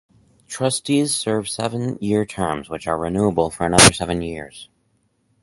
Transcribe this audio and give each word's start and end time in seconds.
Trustees 0.47 1.13
serve 1.13 1.47
seven-year 1.47 2.25
terms, 2.25 2.71
which 2.71 2.87
are 2.87 2.97
renewable 2.97 3.51
for 3.51 3.67
another 3.67 3.93
seven 3.93 4.23
years. 4.23 4.67